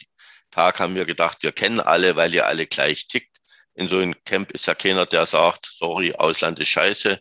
Tag 0.52 0.78
haben 0.78 0.94
wir 0.94 1.04
gedacht, 1.04 1.42
wir 1.42 1.50
kennen 1.50 1.80
alle, 1.80 2.14
weil 2.14 2.32
ihr 2.32 2.46
alle 2.46 2.68
gleich 2.68 3.08
tickt. 3.08 3.34
In 3.74 3.88
so 3.88 3.98
einem 3.98 4.14
Camp 4.24 4.52
ist 4.52 4.66
ja 4.66 4.76
keiner, 4.76 5.04
der 5.04 5.26
sagt, 5.26 5.66
sorry, 5.66 6.14
Ausland 6.14 6.60
ist 6.60 6.68
scheiße. 6.68 7.20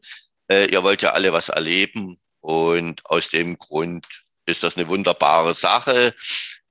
Äh, 0.50 0.65
ihr 0.65 0.83
wollt 0.83 1.01
ja 1.01 1.12
alle 1.12 1.33
was 1.33 1.50
erleben. 1.50 2.17
Und 2.41 3.05
aus 3.05 3.29
dem 3.29 3.57
Grund 3.57 4.05
ist 4.45 4.63
das 4.63 4.75
eine 4.77 4.88
wunderbare 4.88 5.53
Sache. 5.53 6.13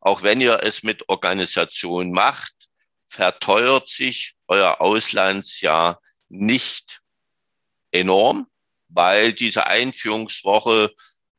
Auch 0.01 0.23
wenn 0.23 0.41
ihr 0.41 0.63
es 0.63 0.83
mit 0.83 1.09
Organisation 1.09 2.11
macht, 2.11 2.53
verteuert 3.09 3.89
sich 3.89 4.35
euer 4.49 4.81
Auslandsjahr 4.81 6.01
nicht 6.29 7.01
enorm, 7.91 8.49
weil 8.89 9.33
diese 9.33 9.67
Einführungswoche 9.67 10.93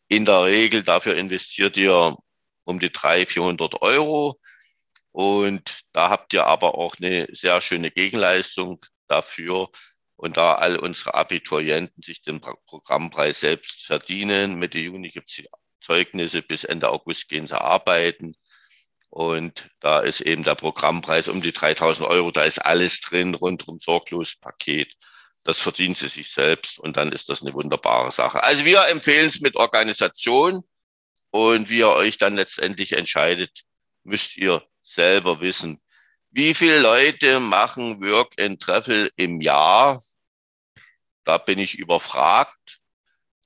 in 0.08 0.25
der 0.25 0.44
Regel 0.44 0.84
dafür 0.84 1.18
investiert 1.18 1.78
ihr 1.78 2.16
um 2.63 2.80
die 2.80 2.92
300, 2.92 3.30
400 3.30 3.82
Euro. 3.82 4.40
Und 5.12 5.82
da 5.92 6.10
habt 6.10 6.34
ihr 6.34 6.46
aber 6.46 6.75
auch 6.75 6.96
eine 6.98 7.28
sehr 7.32 7.62
schöne 7.62 7.92
Gegenleistung 7.92 8.84
dafür. 9.08 9.70
Und 10.24 10.38
da 10.38 10.53
all 10.53 10.80
unsere 10.80 11.15
Abiturienten 11.15 12.01
sich 12.01 12.22
den 12.22 12.39
Programmpreis 12.39 13.42
selbst 13.42 13.86
verdienen, 13.86 14.58
Mitte 14.58 14.80
Juni 14.80 15.10
gibt 15.10 15.30
es 15.30 15.36
die 15.36 15.50
Zeugnisse, 15.82 16.42
bis 16.42 16.63
Ende 16.63 16.88
August 16.92 17.27
gehen 17.27 17.46
sie 17.46 17.60
arbeiten. 17.60 18.34
Und 19.10 19.70
da 19.82 20.00
ist 20.00 20.22
eben 20.22 20.44
der 20.44 20.56
Programmpreis 20.56 21.27
um 21.27 21.42
die 21.42 21.51
3000 21.51 22.08
Euro, 22.08 22.32
da 22.32 22.44
ist 22.44 22.60
alles 22.60 23.01
drin, 23.01 23.36
rundum 23.36 23.80
sorglos 23.82 24.38
Paket. 24.38 24.94
Das 25.44 25.60
verdient 25.60 25.98
sie 25.98 26.08
sich 26.08 26.32
selbst 26.32 26.80
und 26.80 26.96
dann 26.96 27.12
ist 27.12 27.27
das 27.27 27.42
eine 27.42 27.53
wunderbare 27.53 28.13
Sache. 28.13 28.44
Also 28.44 28.63
wir 28.63 28.88
empfehlen 28.88 29.27
es 29.27 29.42
mit 29.42 29.58
Organisation 29.58 30.63
und 31.32 31.70
wie 31.70 31.80
ihr 31.80 31.89
euch 31.89 32.18
dann 32.18 32.38
letztendlich 32.38 32.94
entscheidet, 32.94 33.65
müsst 34.06 34.38
ihr 34.38 34.63
selber 34.84 35.42
wissen. 35.42 35.82
Wie 36.32 36.53
viele 36.53 36.80
Leute 36.80 37.42
machen 37.42 38.01
Work 38.01 38.42
and 38.42 38.62
Travel 38.62 39.12
im 39.18 39.42
Jahr? 39.42 40.01
Da 41.24 41.38
bin 41.38 41.60
ich 41.60 41.77
überfragt. 41.77 42.80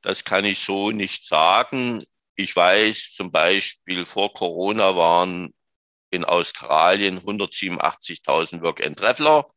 Das 0.01 0.23
kann 0.23 0.45
ich 0.45 0.59
so 0.59 0.91
nicht 0.91 1.27
sagen. 1.27 2.03
Ich 2.35 2.55
weiß 2.55 3.13
zum 3.15 3.31
Beispiel, 3.31 4.05
vor 4.05 4.33
Corona 4.33 4.95
waren 4.95 5.53
in 6.09 6.23
Australien 6.23 7.19
187.000 7.19 8.61
Work 8.61 8.85
and 8.85 8.97
Traveler. 8.97 9.47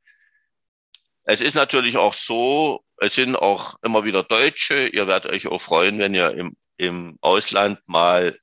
Es 1.24 1.40
ist 1.40 1.54
natürlich 1.54 1.96
auch 1.96 2.14
so, 2.14 2.84
es 2.96 3.14
sind 3.14 3.36
auch 3.36 3.76
immer 3.82 4.04
wieder 4.04 4.22
Deutsche. 4.22 4.88
Ihr 4.88 5.06
werdet 5.06 5.30
euch 5.30 5.46
auch 5.46 5.60
freuen, 5.60 5.98
wenn 5.98 6.14
ihr 6.14 6.30
im 6.32 6.56
im 6.80 7.18
Ausland 7.20 7.78
mal 7.88 8.36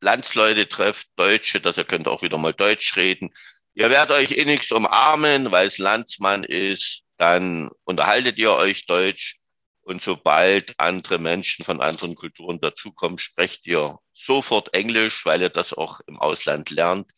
Landsleute 0.00 0.68
trefft, 0.68 1.08
Deutsche, 1.16 1.60
dass 1.60 1.76
ihr 1.76 1.84
könnt 1.84 2.08
auch 2.08 2.22
wieder 2.22 2.38
mal 2.38 2.54
Deutsch 2.54 2.96
reden. 2.96 3.34
Ihr 3.76 3.90
werdet 3.90 4.16
euch 4.16 4.30
eh 4.32 4.44
nichts 4.44 4.70
umarmen, 4.70 5.50
weil 5.50 5.66
es 5.66 5.78
Landsmann 5.78 6.44
ist, 6.44 7.02
dann 7.16 7.70
unterhaltet 7.82 8.38
ihr 8.38 8.52
euch 8.52 8.86
Deutsch. 8.86 9.40
Und 9.82 10.00
sobald 10.00 10.78
andere 10.78 11.18
Menschen 11.18 11.64
von 11.64 11.80
anderen 11.80 12.14
Kulturen 12.14 12.60
dazukommen, 12.60 13.18
sprecht 13.18 13.66
ihr 13.66 13.98
sofort 14.12 14.72
Englisch, 14.74 15.26
weil 15.26 15.42
ihr 15.42 15.50
das 15.50 15.72
auch 15.74 16.00
im 16.06 16.18
Ausland 16.20 16.70
lernt, 16.70 17.10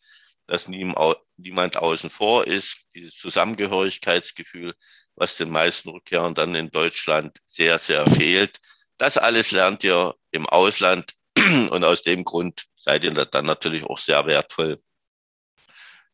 dass 0.47 0.67
niemand 0.67 1.77
außen 1.77 2.09
vor 2.09 2.47
ist. 2.47 2.85
Dieses 2.95 3.15
Zusammengehörigkeitsgefühl, 3.15 4.73
was 5.15 5.37
den 5.37 5.51
meisten 5.51 5.89
Rückkehrern 5.89 6.33
dann 6.33 6.55
in 6.55 6.71
Deutschland 6.71 7.37
sehr, 7.45 7.77
sehr 7.77 8.05
fehlt. 8.07 8.59
Das 8.97 9.17
alles 9.17 9.51
lernt 9.51 9.83
ihr 9.83 10.15
im 10.31 10.47
Ausland 10.47 11.13
und 11.37 11.83
aus 11.83 12.01
dem 12.01 12.25
Grund 12.25 12.65
seid 12.75 13.03
ihr 13.03 13.11
dann 13.13 13.45
natürlich 13.45 13.83
auch 13.83 13.99
sehr 13.99 14.25
wertvoll 14.25 14.77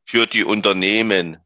für 0.05 0.27
die 0.27 0.43
Unternehmen. 0.43 1.37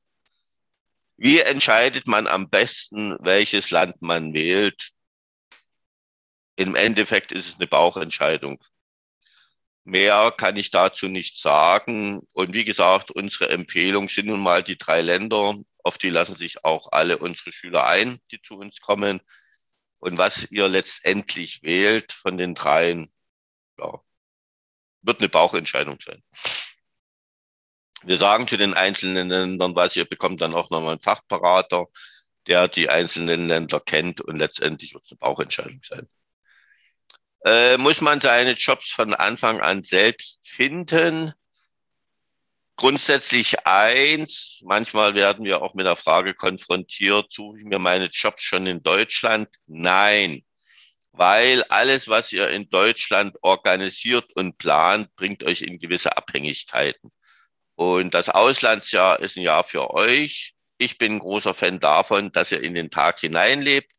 Wie 1.18 1.40
entscheidet 1.40 2.08
man 2.08 2.28
am 2.28 2.50
besten, 2.50 3.16
welches 3.20 3.72
Land 3.72 4.02
man 4.02 4.34
wählt? 4.34 4.92
Im 6.56 6.76
Endeffekt 6.76 7.32
ist 7.32 7.48
es 7.48 7.56
eine 7.56 7.68
Bauchentscheidung. 7.68 8.64
Mehr 9.84 10.34
kann 10.36 10.58
ich 10.58 10.70
dazu 10.70 11.08
nicht 11.08 11.40
sagen. 11.40 12.22
Und 12.34 12.54
wie 12.54 12.66
gesagt, 12.66 13.10
unsere 13.10 13.50
Empfehlung 13.50 14.10
sind 14.10 14.28
nun 14.28 14.42
mal 14.42 14.62
die 14.62 14.78
drei 14.78 15.02
Länder. 15.02 15.56
Auf 15.82 15.98
die 15.98 16.10
lassen 16.10 16.36
sich 16.36 16.66
auch 16.66 16.92
alle 16.92 17.20
unsere 17.20 17.52
Schüler 17.52 17.86
ein, 17.86 18.20
die 18.32 18.42
zu 18.42 18.56
uns 18.56 18.82
kommen. 18.82 19.22
Und 20.00 20.18
was 20.18 20.52
ihr 20.52 20.68
letztendlich 20.68 21.64
wählt 21.64 22.12
von 22.12 22.38
den 22.38 22.54
dreien, 22.54 23.10
ja, 23.80 24.02
wird 25.04 25.20
eine 25.20 25.30
Bauchentscheidung 25.30 26.00
sein. 26.00 26.22
Wir 28.04 28.18
sagen 28.18 28.48
zu 28.48 28.58
den 28.58 28.74
einzelnen 28.74 29.30
Ländern 29.30 29.75
was, 29.75 29.96
ihr 29.96 30.06
bekommt 30.06 30.42
dann 30.42 30.54
auch 30.54 30.70
nochmal 30.70 30.92
einen 30.92 31.01
Fachberater, 31.01 31.88
der 32.46 32.68
die 32.68 32.89
einzelnen 32.89 33.48
Länder 33.48 33.80
kennt 33.80 34.22
und 34.22 34.38
letztendlich 34.38 34.94
wird 34.94 35.04
es 35.04 35.12
eine 35.12 35.18
Bauchentscheidung 35.18 35.82
sein. 35.84 36.08
Äh, 37.46 37.77
muss 37.77 38.01
man 38.01 38.22
seine 38.22 38.51
Jobs 38.51 38.89
von 38.89 39.13
Anfang 39.13 39.62
an 39.62 39.84
selbst 39.84 40.39
finden? 40.48 41.34
Grundsätzlich 42.75 43.66
eins, 43.66 44.62
manchmal 44.63 45.16
werden 45.16 45.46
wir 45.46 45.62
auch 45.62 45.74
mit 45.74 45.88
der 45.88 45.96
Frage 45.96 46.36
konfrontiert, 46.36 47.32
suche 47.32 47.60
ich 47.60 47.66
mir 47.66 47.80
meine 47.80 48.06
Jobs 48.06 48.44
schon 48.44 48.68
in 48.68 48.84
Deutschland? 48.84 49.50
Nein, 49.66 50.46
weil 51.12 51.63
alles, 51.63 52.08
was 52.08 52.32
ihr 52.32 52.50
in 52.50 52.70
Deutschland 52.70 53.36
organisiert 53.42 54.36
und 54.36 54.60
plant, 54.60 55.16
bringt 55.16 55.44
euch 55.44 55.62
in 55.62 55.80
gewisse 55.80 56.16
Abhängigkeiten. 56.16 57.12
Und 57.78 58.16
das 58.16 58.28
Auslandsjahr 58.30 59.20
ist 59.20 59.38
ein 59.38 59.44
Jahr 59.44 59.64
für 59.64 59.94
euch. 59.94 60.56
Ich 60.80 60.98
bin 60.98 61.14
ein 61.14 61.20
großer 61.20 61.54
Fan 61.54 61.80
davon, 61.80 62.32
dass 62.32 62.52
ihr 62.52 62.62
in 62.64 62.74
den 62.74 62.90
Tag 62.90 63.20
hineinlebt. 63.20 63.92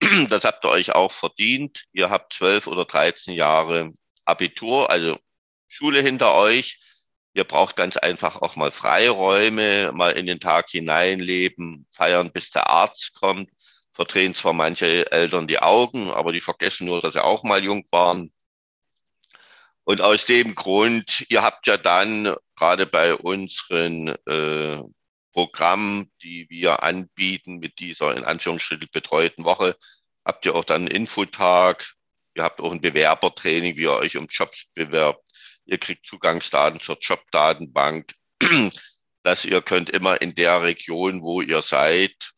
Das 0.30 0.44
habt 0.44 0.64
ihr 0.64 0.70
euch 0.70 0.92
auch 0.94 1.12
verdient. 1.12 1.84
Ihr 1.92 2.08
habt 2.08 2.32
zwölf 2.32 2.66
oder 2.66 2.86
dreizehn 2.86 3.34
Jahre 3.34 3.92
Abitur, 4.24 4.88
also 4.90 5.18
Schule 5.68 6.00
hinter 6.00 6.34
euch. 6.36 6.80
Ihr 7.34 7.44
braucht 7.44 7.76
ganz 7.76 7.98
einfach 7.98 8.40
auch 8.40 8.56
mal 8.56 8.70
Freiräume, 8.70 9.92
mal 9.92 10.12
in 10.12 10.26
den 10.26 10.40
Tag 10.40 10.70
hineinleben, 10.70 11.86
feiern, 11.92 12.32
bis 12.32 12.50
der 12.50 12.70
Arzt 12.70 13.14
kommt. 13.14 13.50
Verdrehen 13.92 14.32
zwar 14.32 14.54
manche 14.54 15.10
Eltern 15.12 15.46
die 15.48 15.58
Augen, 15.58 16.10
aber 16.10 16.32
die 16.32 16.40
vergessen 16.40 16.86
nur, 16.86 17.02
dass 17.02 17.12
sie 17.12 17.22
auch 17.22 17.44
mal 17.44 17.62
jung 17.62 17.84
waren. 17.90 18.30
Und 19.88 20.02
aus 20.02 20.26
dem 20.26 20.54
Grund, 20.54 21.24
ihr 21.30 21.40
habt 21.40 21.66
ja 21.66 21.78
dann 21.78 22.36
gerade 22.56 22.84
bei 22.84 23.14
unseren 23.14 24.08
äh, 24.26 24.82
Programmen, 25.32 26.12
die 26.22 26.46
wir 26.50 26.82
anbieten 26.82 27.56
mit 27.56 27.78
dieser 27.78 28.14
in 28.14 28.22
Anführungsstrichen 28.22 28.90
betreuten 28.92 29.46
Woche, 29.46 29.78
habt 30.26 30.44
ihr 30.44 30.54
auch 30.54 30.64
dann 30.64 30.82
einen 30.82 30.88
Infotag. 30.88 31.94
Ihr 32.34 32.42
habt 32.42 32.60
auch 32.60 32.70
ein 32.70 32.82
Bewerbertraining, 32.82 33.76
wie 33.78 33.84
ihr 33.84 33.94
euch 33.94 34.18
um 34.18 34.26
Jobs 34.26 34.66
bewerbt. 34.74 35.24
Ihr 35.64 35.78
kriegt 35.78 36.04
Zugangsdaten 36.04 36.80
zur 36.80 36.98
Jobdatenbank, 37.00 38.12
dass 39.22 39.46
ihr 39.46 39.62
könnt 39.62 39.88
immer 39.88 40.20
in 40.20 40.34
der 40.34 40.60
Region, 40.60 41.22
wo 41.22 41.40
ihr 41.40 41.62
seid, 41.62 42.32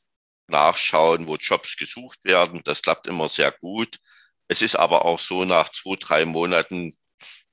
nachschauen, 0.47 1.27
wo 1.27 1.35
Jobs 1.35 1.77
gesucht 1.77 2.23
werden. 2.23 2.63
Das 2.63 2.81
klappt 2.81 3.09
immer 3.09 3.29
sehr 3.29 3.51
gut. 3.51 3.97
Es 4.47 4.63
ist 4.63 4.77
aber 4.77 5.05
auch 5.05 5.19
so, 5.19 5.45
nach 5.45 5.71
zwei, 5.71 5.97
drei 5.99 6.25
Monaten 6.25 6.95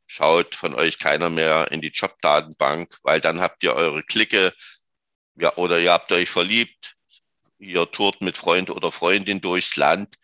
schaut 0.07 0.55
von 0.55 0.73
euch 0.73 0.99
keiner 0.99 1.29
mehr 1.29 1.71
in 1.71 1.81
die 1.81 1.91
Jobdatenbank, 1.93 2.97
weil 3.03 3.21
dann 3.21 3.39
habt 3.41 3.63
ihr 3.63 3.73
eure 3.75 4.03
Clique 4.03 4.53
ja, 5.35 5.55
oder 5.57 5.79
ihr 5.79 5.91
habt 5.91 6.11
euch 6.11 6.29
verliebt, 6.29 6.95
ihr 7.59 7.89
tourt 7.91 8.21
mit 8.21 8.37
Freund 8.37 8.69
oder 8.69 8.91
Freundin 8.91 9.41
durchs 9.41 9.75
Land 9.75 10.15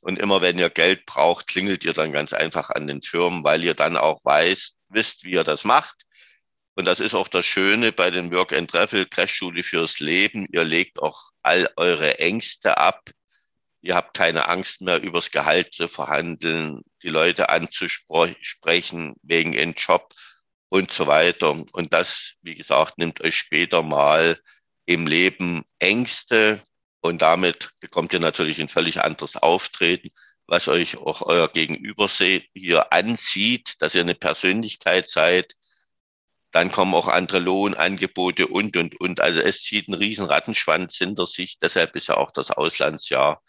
und 0.00 0.18
immer 0.18 0.40
wenn 0.40 0.58
ihr 0.58 0.70
Geld 0.70 1.06
braucht, 1.06 1.46
klingelt 1.46 1.84
ihr 1.84 1.92
dann 1.92 2.12
ganz 2.12 2.32
einfach 2.32 2.70
an 2.70 2.86
den 2.86 3.02
Firmen, 3.02 3.44
weil 3.44 3.62
ihr 3.64 3.74
dann 3.74 3.96
auch 3.96 4.24
weiß, 4.24 4.74
wisst, 4.88 5.24
wie 5.24 5.32
ihr 5.32 5.44
das 5.44 5.64
macht. 5.64 6.06
Und 6.74 6.86
das 6.86 7.00
ist 7.00 7.14
auch 7.14 7.28
das 7.28 7.44
Schöne 7.44 7.92
bei 7.92 8.10
den 8.10 8.32
Work 8.32 8.52
and 8.54 8.70
Travel 8.70 9.06
Crashschule 9.06 9.62
fürs 9.62 9.98
Leben. 10.00 10.46
Ihr 10.52 10.64
legt 10.64 10.98
auch 11.00 11.20
all 11.42 11.70
eure 11.76 12.18
Ängste 12.18 12.78
ab. 12.78 13.10
Ihr 13.82 13.94
habt 13.94 14.16
keine 14.16 14.48
Angst 14.48 14.80
mehr, 14.80 15.02
übers 15.02 15.30
Gehalt 15.30 15.74
zu 15.74 15.88
verhandeln, 15.88 16.82
die 17.02 17.08
Leute 17.08 17.48
anzusprechen 17.48 19.16
wegen 19.22 19.52
ihren 19.52 19.74
Job 19.74 20.12
und 20.68 20.92
so 20.92 21.06
weiter. 21.06 21.50
Und 21.72 21.92
das, 21.92 22.34
wie 22.42 22.54
gesagt, 22.54 22.98
nimmt 22.98 23.20
euch 23.20 23.36
später 23.36 23.82
mal 23.82 24.38
im 24.86 25.06
Leben 25.06 25.64
Ängste 25.78 26.60
und 27.00 27.22
damit 27.22 27.70
bekommt 27.80 28.12
ihr 28.12 28.20
natürlich 28.20 28.60
ein 28.60 28.68
völlig 28.68 29.00
anderes 29.00 29.36
Auftreten, 29.36 30.10
was 30.46 30.68
euch 30.68 30.98
auch 30.98 31.22
euer 31.22 31.48
Gegenüber 31.48 32.08
hier 32.08 32.92
ansieht, 32.92 33.76
dass 33.80 33.94
ihr 33.94 34.02
eine 34.02 34.14
Persönlichkeit 34.14 35.08
seid. 35.08 35.54
Dann 36.50 36.72
kommen 36.72 36.94
auch 36.94 37.06
andere 37.08 37.38
Lohnangebote 37.38 38.48
und, 38.48 38.76
und, 38.76 39.00
und. 39.00 39.20
Also 39.20 39.40
es 39.40 39.62
zieht 39.62 39.88
einen 39.88 39.98
riesen 39.98 40.26
Rattenschwanz 40.26 40.96
hinter 40.96 41.26
sich. 41.26 41.58
Deshalb 41.60 41.94
ist 41.94 42.08
ja 42.08 42.16
auch 42.16 42.32
das 42.32 42.50
Auslandsjahr 42.50 43.40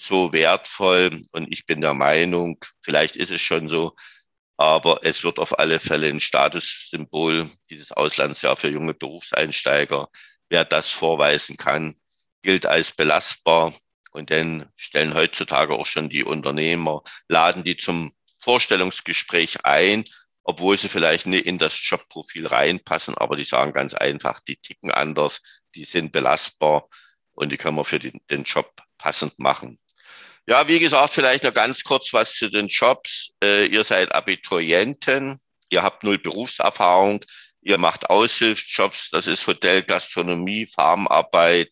so 0.00 0.32
wertvoll. 0.32 1.22
Und 1.32 1.52
ich 1.52 1.66
bin 1.66 1.80
der 1.80 1.94
Meinung, 1.94 2.58
vielleicht 2.82 3.16
ist 3.16 3.30
es 3.30 3.40
schon 3.40 3.68
so, 3.68 3.94
aber 4.56 5.00
es 5.04 5.24
wird 5.24 5.38
auf 5.38 5.58
alle 5.58 5.80
Fälle 5.80 6.08
ein 6.08 6.20
Statussymbol, 6.20 7.48
dieses 7.70 7.92
Auslandsjahr 7.92 8.56
für 8.56 8.68
junge 8.68 8.94
Berufseinsteiger. 8.94 10.08
Wer 10.48 10.64
das 10.64 10.90
vorweisen 10.90 11.56
kann, 11.56 11.96
gilt 12.42 12.66
als 12.66 12.92
belastbar. 12.92 13.74
Und 14.12 14.30
dann 14.30 14.68
stellen 14.76 15.14
heutzutage 15.14 15.74
auch 15.74 15.86
schon 15.86 16.08
die 16.08 16.24
Unternehmer, 16.24 17.02
laden 17.28 17.62
die 17.62 17.76
zum 17.76 18.12
Vorstellungsgespräch 18.40 19.64
ein, 19.64 20.04
obwohl 20.42 20.76
sie 20.76 20.88
vielleicht 20.88 21.26
nicht 21.26 21.46
in 21.46 21.58
das 21.58 21.78
Jobprofil 21.80 22.46
reinpassen, 22.46 23.16
aber 23.16 23.36
die 23.36 23.44
sagen 23.44 23.72
ganz 23.72 23.94
einfach, 23.94 24.40
die 24.40 24.56
ticken 24.56 24.90
anders, 24.90 25.40
die 25.74 25.84
sind 25.84 26.10
belastbar 26.10 26.88
und 27.32 27.52
die 27.52 27.56
können 27.56 27.76
wir 27.76 27.84
für 27.84 27.98
den, 27.98 28.20
den 28.30 28.42
Job 28.42 28.72
passend 28.98 29.38
machen. 29.38 29.78
Ja, 30.50 30.66
wie 30.66 30.80
gesagt, 30.80 31.14
vielleicht 31.14 31.44
noch 31.44 31.54
ganz 31.54 31.84
kurz 31.84 32.12
was 32.12 32.34
zu 32.34 32.50
den 32.50 32.66
Jobs. 32.66 33.30
Äh, 33.40 33.66
ihr 33.66 33.84
seid 33.84 34.12
Abiturienten, 34.12 35.40
ihr 35.68 35.84
habt 35.84 36.02
null 36.02 36.18
Berufserfahrung, 36.18 37.24
ihr 37.60 37.78
macht 37.78 38.10
Aushilfsjobs, 38.10 39.10
das 39.10 39.28
ist 39.28 39.46
Hotel, 39.46 39.84
Gastronomie, 39.84 40.66
Farmarbeit, 40.66 41.70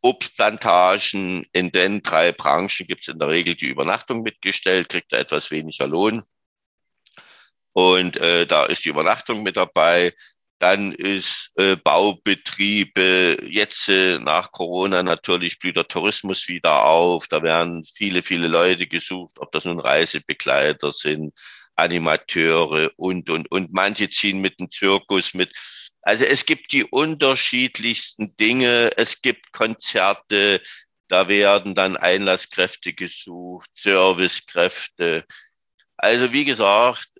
Obstplantagen. 0.00 1.44
In 1.52 1.70
den 1.70 2.02
drei 2.02 2.32
Branchen 2.32 2.86
gibt 2.86 3.02
es 3.02 3.08
in 3.08 3.18
der 3.18 3.28
Regel 3.28 3.56
die 3.56 3.66
Übernachtung 3.66 4.22
mitgestellt, 4.22 4.88
kriegt 4.88 5.12
er 5.12 5.18
etwas 5.18 5.50
weniger 5.50 5.86
Lohn. 5.86 6.22
Und 7.74 8.16
äh, 8.16 8.46
da 8.46 8.64
ist 8.64 8.86
die 8.86 8.88
Übernachtung 8.88 9.42
mit 9.42 9.58
dabei. 9.58 10.14
Dann 10.58 10.92
ist 10.92 11.52
äh, 11.54 11.76
Baubetriebe, 11.76 13.38
jetzt 13.48 13.88
äh, 13.88 14.18
nach 14.18 14.50
Corona 14.50 15.02
natürlich 15.04 15.58
blüht 15.58 15.76
der 15.76 15.86
Tourismus 15.86 16.48
wieder 16.48 16.84
auf. 16.84 17.28
Da 17.28 17.42
werden 17.42 17.84
viele, 17.94 18.22
viele 18.22 18.48
Leute 18.48 18.88
gesucht, 18.88 19.38
ob 19.38 19.52
das 19.52 19.64
nun 19.66 19.78
Reisebegleiter 19.78 20.90
sind, 20.90 21.32
Animateure 21.76 22.90
und, 22.96 23.30
und, 23.30 23.50
und. 23.52 23.72
Manche 23.72 24.08
ziehen 24.08 24.40
mit 24.40 24.58
dem 24.58 24.68
Zirkus 24.68 25.32
mit. 25.32 25.56
Also 26.02 26.24
es 26.24 26.44
gibt 26.44 26.72
die 26.72 26.84
unterschiedlichsten 26.84 28.36
Dinge. 28.36 28.90
Es 28.96 29.22
gibt 29.22 29.52
Konzerte, 29.52 30.60
da 31.06 31.28
werden 31.28 31.76
dann 31.76 31.96
Einlasskräfte 31.96 32.92
gesucht, 32.92 33.70
Servicekräfte. 33.74 35.24
Also 35.96 36.32
wie 36.32 36.44
gesagt, 36.44 37.10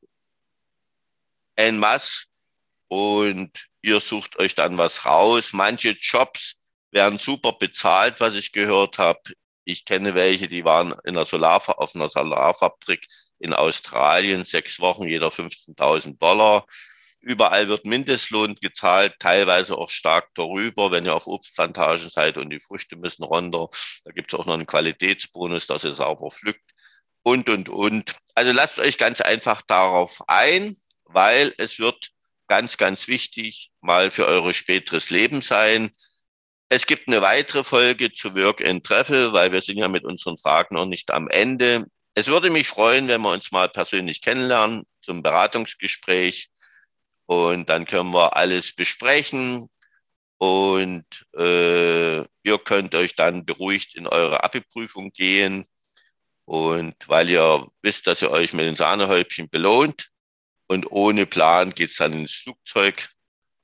en 1.56 1.78
masse 1.78 2.27
und 2.88 3.66
ihr 3.82 4.00
sucht 4.00 4.38
euch 4.38 4.54
dann 4.54 4.78
was 4.78 5.06
raus. 5.06 5.50
Manche 5.52 5.90
Jobs 5.90 6.56
werden 6.90 7.18
super 7.18 7.52
bezahlt, 7.52 8.20
was 8.20 8.34
ich 8.34 8.52
gehört 8.52 8.98
habe. 8.98 9.20
Ich 9.64 9.84
kenne 9.84 10.14
welche, 10.14 10.48
die 10.48 10.64
waren 10.64 10.92
in 11.04 11.16
einer 11.16 11.26
Solar, 11.26 11.62
auf 11.78 11.94
einer 11.94 12.08
Solarfabrik 12.08 13.06
in 13.38 13.52
Australien, 13.54 14.44
sechs 14.44 14.80
Wochen, 14.80 15.06
jeder 15.06 15.28
15.000 15.28 16.18
Dollar. 16.18 16.66
Überall 17.20 17.68
wird 17.68 17.84
Mindestlohn 17.84 18.54
gezahlt, 18.54 19.16
teilweise 19.18 19.76
auch 19.76 19.90
stark 19.90 20.30
darüber, 20.34 20.90
wenn 20.90 21.04
ihr 21.04 21.14
auf 21.14 21.26
Obstplantagen 21.26 22.08
seid 22.08 22.38
und 22.38 22.50
die 22.50 22.60
Früchte 22.60 22.96
müssen 22.96 23.24
runter. 23.24 23.68
Da 24.04 24.12
gibt 24.12 24.32
es 24.32 24.38
auch 24.38 24.46
noch 24.46 24.54
einen 24.54 24.66
Qualitätsbonus, 24.66 25.66
dass 25.66 25.84
ihr 25.84 25.92
sauber 25.92 26.30
pflückt 26.30 26.62
und, 27.22 27.48
und, 27.48 27.68
und. 27.68 28.16
Also 28.34 28.52
lasst 28.52 28.78
euch 28.78 28.98
ganz 28.98 29.20
einfach 29.20 29.62
darauf 29.62 30.22
ein, 30.28 30.76
weil 31.04 31.52
es 31.58 31.78
wird 31.78 32.12
ganz, 32.48 32.76
ganz 32.76 33.08
wichtig 33.08 33.70
mal 33.80 34.10
für 34.10 34.26
eure 34.26 34.54
späteres 34.54 35.10
Leben 35.10 35.42
sein. 35.42 35.92
Es 36.70 36.86
gibt 36.86 37.08
eine 37.08 37.22
weitere 37.22 37.64
Folge 37.64 38.12
zu 38.12 38.34
Work 38.34 38.64
and 38.66 38.84
Travel, 38.84 39.32
weil 39.32 39.52
wir 39.52 39.62
sind 39.62 39.78
ja 39.78 39.88
mit 39.88 40.04
unseren 40.04 40.36
Fragen 40.36 40.74
noch 40.74 40.86
nicht 40.86 41.10
am 41.10 41.28
Ende. 41.28 41.86
Es 42.14 42.26
würde 42.26 42.50
mich 42.50 42.68
freuen, 42.68 43.08
wenn 43.08 43.22
wir 43.22 43.30
uns 43.30 43.52
mal 43.52 43.68
persönlich 43.68 44.20
kennenlernen 44.22 44.84
zum 45.02 45.22
Beratungsgespräch 45.22 46.50
und 47.26 47.68
dann 47.68 47.86
können 47.86 48.12
wir 48.12 48.36
alles 48.36 48.74
besprechen 48.74 49.68
und 50.38 51.04
äh, 51.36 52.18
ihr 52.18 52.58
könnt 52.64 52.94
euch 52.94 53.14
dann 53.14 53.44
beruhigt 53.44 53.94
in 53.94 54.06
eure 54.06 54.44
Abi-Prüfung 54.44 55.10
gehen 55.12 55.66
und 56.44 56.96
weil 57.08 57.28
ihr 57.28 57.66
wisst, 57.82 58.06
dass 58.06 58.22
ihr 58.22 58.30
euch 58.30 58.52
mit 58.52 58.66
den 58.66 58.76
Sahnehäubchen 58.76 59.50
belohnt, 59.50 60.08
und 60.68 60.90
ohne 60.92 61.26
Plan 61.26 61.74
geht's 61.74 61.96
dann 61.96 62.12
ins 62.12 62.36
Flugzeug 62.36 63.08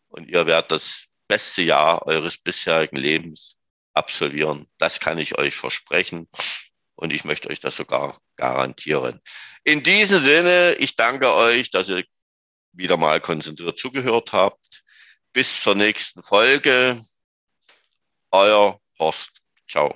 und 0.08 0.28
ihr 0.28 0.46
werdet 0.46 0.72
das 0.72 1.04
beste 1.28 1.62
Jahr 1.62 2.06
eures 2.06 2.38
bisherigen 2.38 2.96
Lebens 2.96 3.56
absolvieren. 3.92 4.66
Das 4.78 5.00
kann 5.00 5.18
ich 5.18 5.38
euch 5.38 5.54
versprechen 5.54 6.28
und 6.96 7.12
ich 7.12 7.24
möchte 7.24 7.48
euch 7.48 7.60
das 7.60 7.76
sogar 7.76 8.18
garantieren. 8.36 9.20
In 9.62 9.82
diesem 9.82 10.20
Sinne, 10.20 10.74
ich 10.74 10.96
danke 10.96 11.32
euch, 11.32 11.70
dass 11.70 11.88
ihr 11.88 12.04
wieder 12.72 12.96
mal 12.96 13.20
konzentriert 13.20 13.78
zugehört 13.78 14.32
habt. 14.32 14.82
Bis 15.32 15.62
zur 15.62 15.74
nächsten 15.74 16.22
Folge. 16.22 17.00
Euer 18.30 18.80
Horst. 18.98 19.40
Ciao. 19.68 19.94